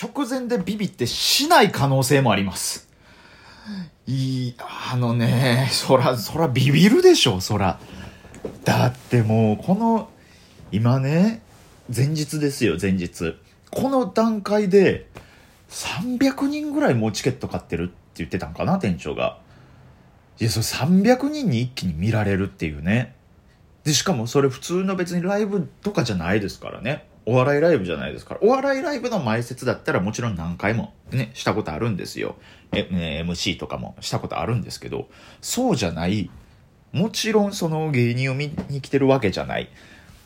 [0.00, 2.88] 直前でビビってしない可能性もあります。
[4.06, 7.80] いい、あのね、そら、そらビビるでしょ、そら。
[8.64, 10.10] だってもう、この、
[10.70, 11.42] 今ね、
[11.94, 13.36] 前日ですよ、前日。
[13.70, 15.08] この段階で、
[15.70, 19.38] 300人ぐらいもうチケット買ってるって言ってたんかな、店長が。
[20.38, 23.14] いや、それ300人に一気に見られるっていうね。
[23.82, 27.06] で、しかもそれ普通の別にライブとかじゃないですからね。
[27.26, 28.40] お笑いライブじゃないですから。
[28.42, 32.36] お笑いライブの前説だったらもちろん何回もね、したことあるんですよ。
[32.72, 35.08] え、ね MC とかもしたことあるんですけど、
[35.40, 36.30] そうじゃない。
[36.92, 39.68] もちろんその芸人を見に来てるわけじゃない。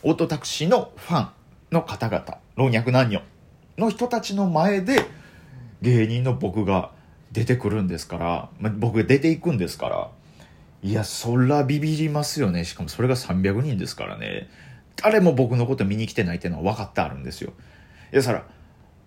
[0.03, 1.29] オートタクシーのファン
[1.73, 3.23] の方々、老若男女
[3.79, 5.07] の人たちの前で
[5.81, 6.91] 芸人の僕が
[7.33, 10.11] 出てくるんですから、ま僕が出ていくんですから、
[10.83, 12.65] いや、そらビビりますよね。
[12.65, 14.49] しかもそれが300人ですからね。
[15.03, 17.53] 誰も僕のこと見に来てないっていうのは分かってあるんですよ。
[18.13, 18.45] いや、そら、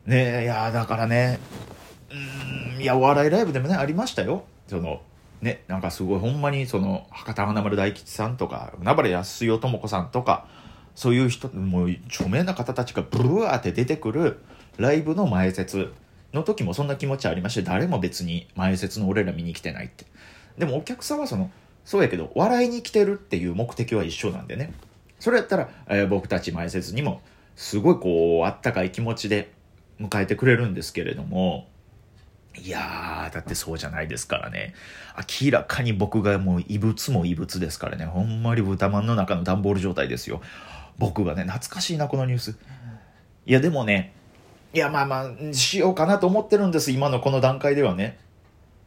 [0.05, 1.39] ね、いや、だからね、
[2.75, 4.43] うん、いや、お笑いライブでもね、ありましたよ。
[4.67, 5.01] その、
[5.41, 10.47] ね、なんかすごい、ほんまに、その、博多華丸大吉さんとか、海原康代智子さんとか、
[10.95, 14.39] そういう人、もう、著名な方たちがブルワーって出てくる
[14.77, 15.91] ライブの前説
[16.33, 20.05] の時もそんな気持ちありまして、誰も別に前説の俺ら見に来てないって。
[20.57, 21.51] でもお客さんはその、
[21.85, 24.73] そうやけど、笑いに来てるっていう目的は一緒なんでね。
[25.23, 27.21] それやったら、えー僕たち前説にも、
[27.55, 29.53] すごいこう、あったかい気持ちで
[29.97, 31.69] 迎えてくれるんですけれども、
[32.57, 34.73] いやー、だってそうじゃないですからね。
[35.41, 38.03] 明らかに僕がもう異物も異物ですからね。
[38.03, 40.41] ほんまに豚まんの中の段ボール状態ですよ。
[40.97, 42.57] 僕がね、懐かしいな、このニュース。
[43.45, 44.11] いや、でもね、
[44.73, 48.17] いや、まあまあ、しようかなと思ってるんです、今のこの段階ではね。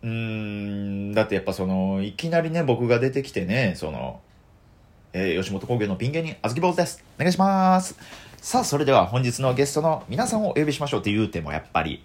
[0.02, 4.20] うーん、だってやっぱその、いきなりね、僕が出てきてね、その、
[5.18, 7.02] えー吉本興業のピン芸人、あずき坊主です。
[7.16, 7.98] お願いします。
[8.36, 12.02] さあ、それでは本日のゲストの皆さんをお呼びしましょうって言うても、やっぱり、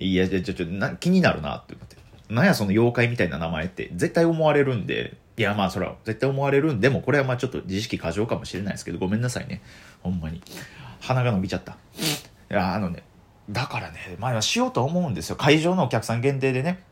[0.00, 1.96] いや、ちょ、ちょ、な気になるなって思って。
[2.30, 9.60] なんやその妖怪みたいな名前って絶対思われるんで、いやまあそれは絶対思われるんでも、これはまあちょっと自意識過剰かもしれないですけど、ごめんなさいね。
[10.02, 10.40] ほんまに。
[11.02, 11.72] 鼻が伸びちゃった。
[11.72, 11.74] い
[12.48, 13.02] や、あのね、
[13.50, 15.36] だからね、前はしようと思うんですよ。
[15.36, 16.82] 会場のお客さん限定でね。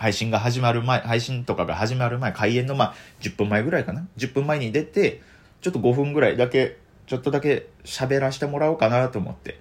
[0.00, 4.08] 配信が始まる前、配信とかが始まる前、開演のまあ10分前ぐらいかな。
[4.16, 5.20] 10分前に出て、
[5.60, 9.60] ちょっと5分ぐらいだけ、ちょっとだけ喋らせてもらおうかなと思って。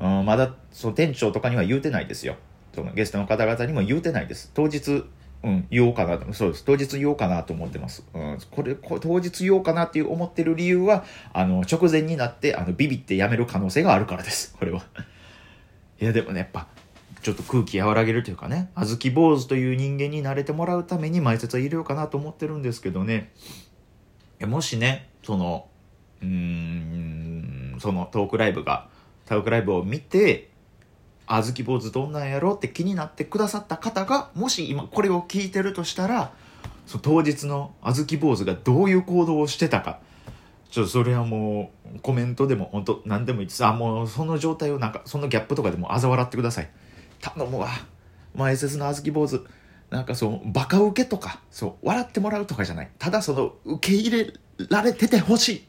[0.00, 2.36] うん、まだ、その店長とかには言うてないですよ。
[2.74, 4.50] そのゲストの方々にも言うてないです。
[4.54, 5.04] 当日、
[5.42, 6.32] うん、言おうかなと。
[6.32, 6.64] そうです。
[6.64, 8.02] 当日言おうかなと思ってます。
[8.14, 11.04] うん、これ、こ当日言おうかなっていう思ってる理由は、
[11.34, 14.56] あの、直前になって、あの、ビビってやめる可能性があるからです。
[14.58, 14.86] これは。
[16.00, 16.66] いや、でもね、やっぱ、
[17.22, 23.32] ちょっと空気和らげるというかね、あずき坊主という人間に慣れてもらうために前説は入れようかなと思ってるんですけどね、
[24.40, 25.68] もしね、その、
[26.22, 28.88] うーん、そのトークライブが、
[29.26, 30.50] トークライブを見て、
[31.26, 36.32] あずき坊主どんなんやろって気になってくださった方が、もし今これを聞いてるとしたら、
[36.86, 39.98] その当日のあずき坊主がどういう行動をしてたか、
[40.70, 43.64] ちょっとそれはもうコメントでも本当何でもいいです。
[43.64, 46.70] あ、もうその状態をなんか、そのギャップとかでも嘲笑ってください。
[47.20, 47.70] 頼むわ。
[48.34, 49.44] 前説のあずき坊主。
[49.90, 52.90] なんかそう、バカ受けとか、そう、笑ってもらうとかじゃない。
[52.98, 54.32] ただその、受け入れ
[54.68, 55.64] られててほし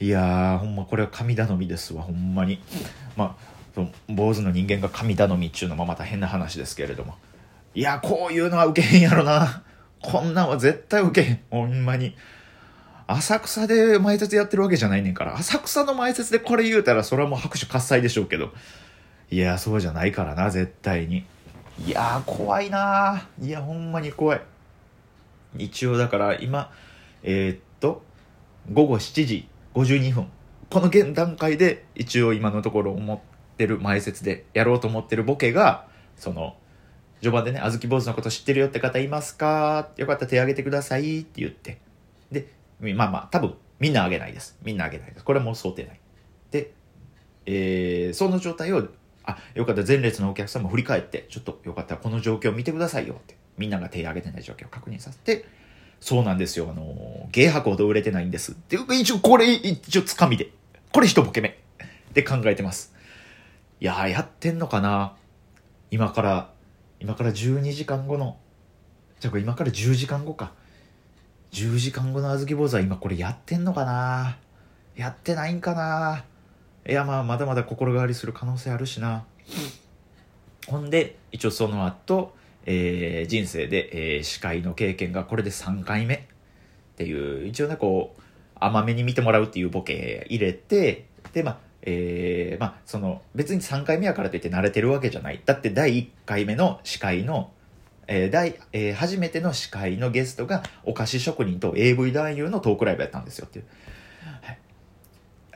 [0.00, 0.06] い。
[0.06, 2.60] いやー、ほんまこれは神頼みですわ、ほんまに。
[3.16, 7.14] まあ、その坊主の人間が神頼みっちゅうのもまた変な話ですけれども。
[7.74, 9.62] いや、こういうのは受けへんやろな。
[10.02, 11.40] こんなんは絶対受けへん。
[11.50, 12.16] ほんまに。
[13.06, 15.36] 浅草で前説やってるわけじゃないねんから。
[15.36, 18.52] 浅草の前説でこれ言うたら、それはもう拍手喝采でしょうけど。
[19.32, 21.24] いや、そうじゃないからな、絶対に。
[21.86, 23.46] いやー、怖いなー。
[23.46, 24.42] いや、ほんまに怖い。
[25.56, 26.70] 一応だから今、
[27.22, 28.02] えーっと、
[28.70, 30.26] 午後7時52分。
[30.68, 33.18] この現段階で一応今のところ思っ
[33.56, 36.54] てる前説でやろうと思ってるボケが、その、
[37.22, 39.88] 序盤でね、あずき坊主のこと知ってるよって方いますか？
[39.96, 41.78] よかったら手挙げてくださいって言って。
[42.30, 42.48] で、
[42.80, 44.58] まあまあ、多分、みんな挙げないです。
[44.62, 45.24] みんな挙げないです。
[45.24, 45.98] これはもう想定内。
[46.50, 46.72] で、
[47.46, 48.88] えーその状態を、
[49.24, 53.36] あ、よかった前列のお客さんも振り返って、ちょっとよかったらこの状況見てくださいよって。
[53.58, 55.44] みんなが手挙げてない状況を確認させて、
[56.00, 58.52] そうなんですよ、あのー、芸博ほど売れてないんです。
[58.52, 60.50] っていう一応これ、一応つかみで。
[60.92, 61.58] これ一ボケ目。
[62.12, 62.94] で考えてます。
[63.80, 65.14] いやー、やってんのかな
[65.90, 66.50] 今から、
[67.00, 68.38] 今から12時間後の、
[69.20, 70.52] じゃあこれ今から10時間後か。
[71.52, 74.38] 10時間後のあずき坊主は今これやってんのかな
[74.96, 76.24] やってないんかな
[76.88, 79.24] いやまあまだまだ心変わりする可能性あるしな。
[80.66, 82.34] ほんで、一応その後、
[82.66, 86.20] えー人生で、えー司会の経験がこれで3回目っ
[86.96, 88.22] ていう、一応ね、こう、
[88.58, 95.40] 甘めに見てもらうっていうボケ入れて、で、まあ、えー、まあ、その、別に3回目やからといって慣れてるわけじゃない。
[95.44, 97.50] だって第1回目の司会の、
[98.06, 103.64] えー、第、えー、初めての司会のゲストが、お菓子職人と AV 男優のトークライブやったんですよっていう。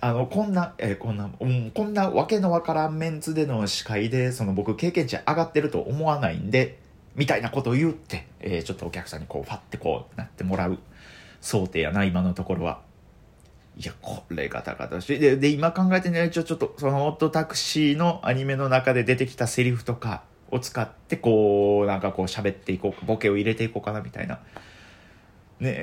[0.07, 6.79] あの、こんな、えー、こんな、うん、こんなわけのわからんメンツでの司会で、その僕経験値上がってると思わないんで、
[7.17, 10.79] みたいなことを言って、えー、ちょっとお客さんにこう、ファってこう、なってもらう
[11.41, 12.81] 想定やな、今のところは。
[13.77, 15.19] いや、これが高田し。
[15.19, 20.23] で、で、今考えてね、一応ちょっと、そのオットタクシーのアニメの中で出てきたセリフとか
[20.53, 24.39] を使って、こう、なんかこう喋っていこうボケを入れていこうかな、みたいな。
[25.59, 25.75] ね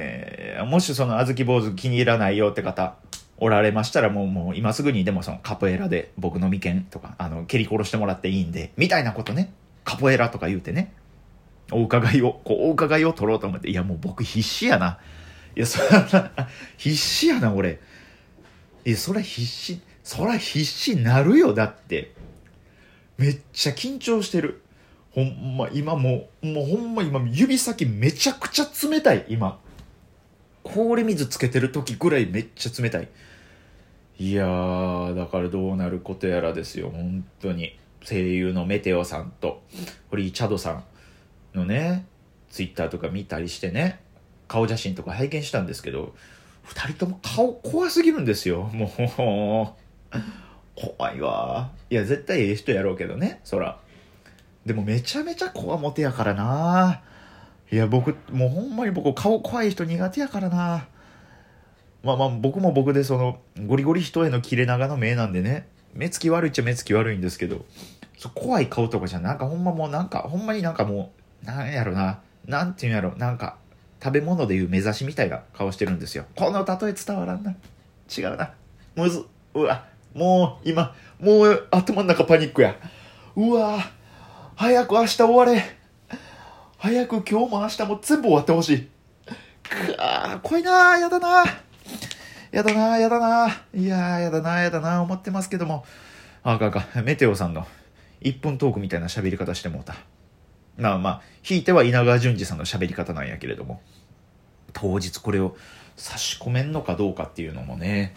[0.59, 2.95] え、もしその、あずき坊主気に入らないよって方、
[3.37, 9.53] おられましたらもう、もう今すぐにでもそのカポエラで僕の眉間とか、あの、蹴り殺してもらっていいんで、みたいなことね、
[9.83, 10.93] カポエラとか言うてね、
[11.71, 14.99] お伺いを、こう、お伺いを取ろうと思って、いやもう僕必死やな。
[15.55, 16.31] いや、そら、
[16.77, 17.79] 必死やな、俺。
[18.85, 22.11] いや、そら必死、そら必死なるよ、だって。
[23.17, 24.61] めっちゃ緊張してる。
[25.11, 29.59] ほんま、今もう、もうほんま今、指先めちゃくちゃ冷たい、今。
[30.63, 33.09] 氷水つけてる時ぐらいめっちゃ冷たい。
[34.19, 37.77] いやー、だからどうなることやらですよ、本当に。
[38.05, 39.63] 声優のメテオさんと、
[40.09, 40.83] フリーチャドさ
[41.53, 42.05] んのね、
[42.49, 43.99] ツイッターとか見たりしてね、
[44.47, 46.15] 顔写真とか拝見したんですけど、
[46.63, 48.63] 二人とも顔怖すぎるんですよ。
[48.63, 49.75] も
[50.15, 50.17] う、
[50.75, 51.71] 怖いわ。
[51.89, 53.79] いや、絶対ええ人やろうけどね、そら。
[54.65, 57.01] でもめちゃめちゃ怖もてやからな
[57.73, 60.85] いや、僕、もうほんまに僕、顔怖い人苦手やからな
[62.03, 67.65] まあまあ、僕も僕でその、ゴリゴリ人への切れ長の目なんでね、目つき悪いっちゃ目つき悪いんですけど、
[68.35, 73.57] 怖い顔とかじゃなんかほんまもうなんか、ほんまになんかもう、なんやろな、なんていうんやろ、なんか、
[74.03, 76.25] 食べ物でいう目指しみたいな顔してるんですよ。
[76.35, 77.55] この例え伝わらんな。
[78.15, 78.51] 違うな。
[78.95, 79.25] むず、
[79.55, 82.75] うわ、もう今、もう頭の中パニックや。
[83.35, 83.79] うわ、
[84.55, 85.82] 早く明日終われ。
[86.83, 88.79] 早く今日も明日も全部終わってほしい。
[88.81, 91.45] くあ怖いなやだな
[92.51, 95.85] やだなやだないややだなやだな思ってますけども。
[96.43, 97.65] あかんかメテオさんの
[98.19, 99.95] 1分トークみたいな喋り方してもうた。
[100.75, 103.81] まあまあ、ひいては稲川淳二さんの喋り方なんやけれども、
[104.73, 105.55] 当日これを
[105.95, 108.13] 差し込めんのかどうかっていうのもね、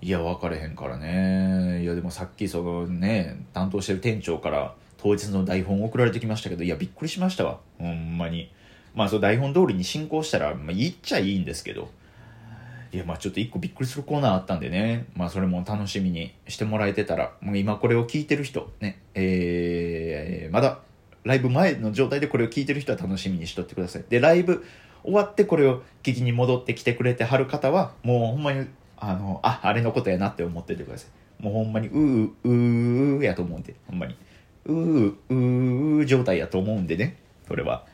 [0.00, 1.82] いや、分かれへんからね。
[1.82, 7.58] いや、でもさっきそのね、担当してる店長から当日の台本送られてきましたけど、いや、びっくりしましたわ。
[7.78, 8.52] ほんまに。
[8.94, 11.90] まあ、その台本通りに進行したら、まあ、言っちゃいいんですけど、
[12.92, 20.80] いや、まあちょっと一個びっくりするコーナーあったんでね、まあそれも楽しみにしてもらえてたら、もう今これを聞いてる人、ね、えー、まだ
[21.24, 24.04] ライブ前の状態でこれを聞いてる人は楽しみにしとってください。
[24.08, 24.64] で、ライブ
[25.04, 31.06] 終わってこれを聞きに戻ってきてくれてはる方は、もうほんまに、あの、あ、あれのことやなって思っててくださ
[31.40, 31.42] い。
[31.42, 34.16] もうほんまに、うー、うーやと思うんで、ほんまに。
[34.66, 37.16] うー、うー状態やと思うんでね、
[37.48, 37.86] それは。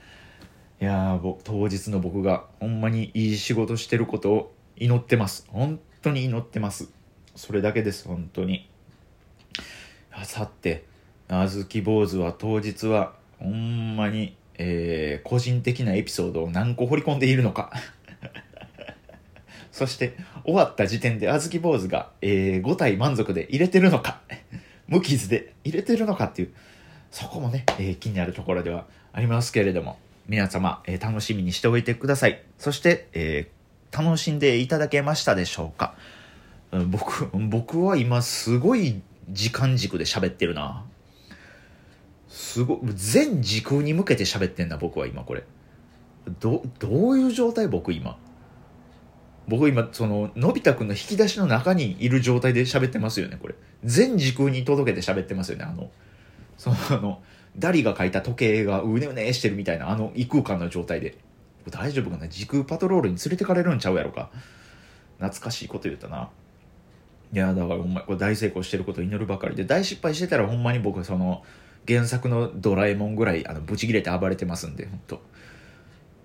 [0.80, 5.46] いやー、当日の僕がほんまにいい仕事してることを祈ってます。
[5.48, 6.90] 本当に祈ってます。
[7.34, 8.68] それだけです、本当に。
[10.12, 10.84] あさって、
[11.28, 17.72] あずき坊主は当日は、ほんまに、えー、個人的なエピソードを何個掘り込んでいるのか。
[19.72, 20.14] そして、
[20.44, 24.20] 終わった時点であずき坊主が、えー、5体満足で入れてるのか。
[24.88, 26.52] 無傷で入れてるのかっていう、
[27.10, 32.42] そこもね、えー、気になるところではありますけれども、皆様、えー、楽しみにしておいてください。
[32.58, 35.94] そして、えー、楽しんでいただけましたでしょうか。
[36.88, 39.00] 僕、僕は今すごい
[39.30, 40.84] 時間軸で喋ってるな。
[42.28, 45.44] すご全時空に向けて喋ってんだ僕は今これ
[46.40, 48.18] どどういう状態僕今？
[49.48, 53.54] 僕今そののび太くんの引き出しの中にいる状態で喋ってますよねこれ。
[53.84, 55.90] 全時空に届けて喋ってますよねあの。
[56.58, 57.22] そのあの
[57.56, 61.18] ダリが書いた時計がうねうねしてるみたいなあの異空間の状態で。
[61.70, 62.28] 大丈夫かな？
[62.28, 64.30] 時空パトロールに連れてかれるんちゃうやろか？
[65.18, 66.28] 懐かしいこと言ったな。
[67.32, 69.64] いやだからほんまこれ大成功してること祈るばかりで。
[69.64, 71.42] 大失敗してたらほんまに僕その
[71.88, 75.20] 原作のドラえもんぐらいあのブチ切れて暴れてますんでほんと。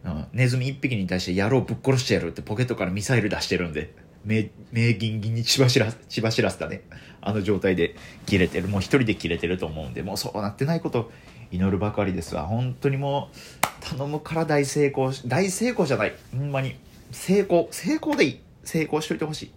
[0.03, 3.93] 本当ネズミ一匹に対して野郎ぶっ殺してやるってポケットからミサイル出してるんで。
[4.24, 6.84] 目目ギンギンに血走ら血走らせたね。
[7.22, 8.67] あの状態で切れてる。
[8.67, 10.03] もう一人で切れてると思うんで。
[10.03, 11.12] もうそうなってないこと
[11.51, 12.46] 祈るばかりですわ。
[12.46, 13.38] 本当にもう
[13.79, 16.13] 頼むから大成功し大成功じゃない。
[16.31, 16.75] ほんまに。
[17.12, 17.67] 成功。
[17.72, 18.39] 成功でいい。
[18.63, 19.51] 成功しといてほしい。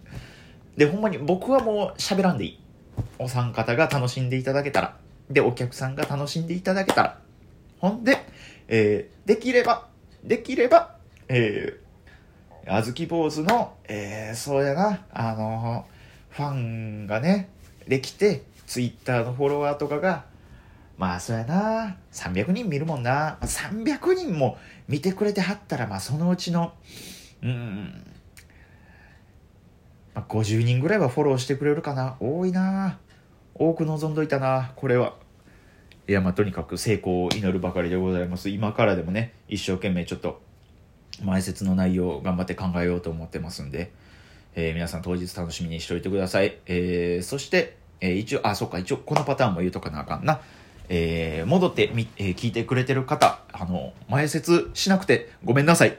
[0.77, 2.59] でほんまに僕はもう喋らんでいい。
[3.19, 4.97] お三方が楽しんでいただけたら。
[5.29, 7.19] で、お客さんが楽しんでいただけたら。
[7.79, 8.25] ほんで、
[8.67, 9.87] えー、できれば、
[10.25, 10.95] できれば、
[11.29, 15.85] えー、あずき坊主の、えー、そうやな、あの
[16.31, 17.49] ファンがね、
[17.87, 20.25] 歴てツイッターのフォロワーとかが
[20.97, 23.37] まあそうやな300人見るもんな。
[23.41, 26.73] 300人も見てくれてはったらまあそのうちの
[27.43, 28.03] うん、
[30.13, 32.15] まあ、50人ぐらいはフォローしてくれるかな。
[32.19, 32.97] 多いな。
[33.53, 35.15] 多く望んどいたなこれは
[36.07, 40.41] いやまあとにかく成功を祈るばかりでございます今からでもね一生懸命ちょっと
[41.23, 43.91] 前説の内容を頑張って考えようと思ってますんで、
[44.55, 46.57] えー皆さん当日楽しみにしておいてください。
[46.65, 50.41] えーそして、えー一応、あ、そっか、一応このパターンも言うとかなあかんな。
[50.89, 55.97] えー戻ってみ、えー聞いてくれてる方、あの、前説しなくてごめんなさい。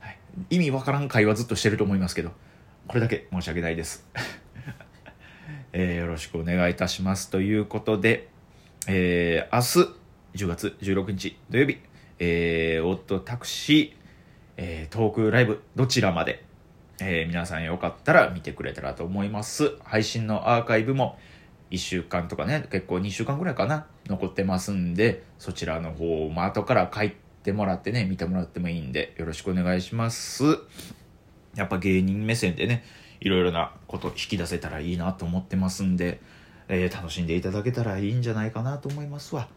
[0.00, 0.18] はい
[0.50, 2.30] 意味わからん会話ずっとしてると思いますけど、
[2.86, 4.06] これだけ申し訳ないです。
[5.72, 7.30] えーよろしくお願いいたします。
[7.30, 8.28] ということで、
[8.86, 9.84] えー明
[10.34, 11.78] 日、10月16日土曜日、
[12.18, 13.92] えー、オットタクシー、
[14.56, 16.44] えートークライブ、どちらまで、
[17.00, 19.76] えー皆さんよかったら見てくれたらと思います。
[19.82, 21.18] 配信のアーカイブも
[21.70, 30.44] 1週間とかね、結構2週間ぐらいかな、残ってますんで、そちらの方も後から書いてもらってね、見てもらってもいいんで、よろしくお願いします。
[31.56, 32.84] やっぱ芸人目線でね、
[33.20, 36.20] いろいろなこと引き出せたらいいなと思ってますんで、
[36.68, 39.48] えー楽しんでいただけたらいいんじゃないかなと思いますわ。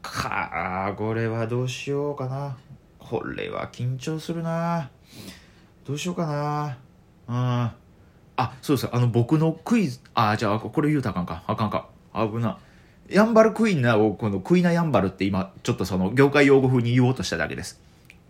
[0.00, 2.56] かあこれはどうしようかな。
[2.98, 4.90] これは緊張するな。
[5.84, 6.78] どうしようかな。
[7.28, 7.82] うん。
[8.36, 8.88] あ、そうです。
[8.90, 11.44] あの、僕のクイズ、あ、じゃあ、これ言うたらあかんか。
[11.46, 11.88] あかんか。
[12.14, 12.58] 危な。
[13.08, 17.80] ヤンバルクイナを、このクイナヤンバルって今、ちょっとその業界用語風に言おうとしただけです。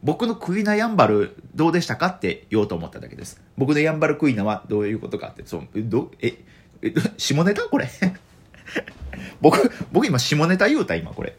[0.02, 3.40] 僕のクイナヤンバルどうでしたかって言おうと思っただけです。
[3.56, 6.38] 僕のヤンバルクイナはどういうことかって、そう、ど、え、
[6.83, 7.62] え、下ネタ？
[7.62, 7.89] これ。
[9.41, 11.37] 僕、僕今下ネタ言うた今これ。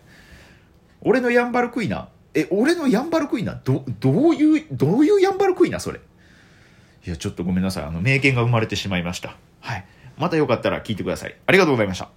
[1.02, 6.00] 俺のヤンバルクイナえ、俺のヤンバルクイナど、どういう、どういうヤンバルクイナそれ。
[7.06, 7.84] いや、ちょっとごめんなさい。
[7.84, 9.36] あの、名言が生まれてしまいました。
[9.60, 9.86] はい。
[10.18, 11.36] またよかったら聞いてください。
[11.46, 12.10] ありがとうございました。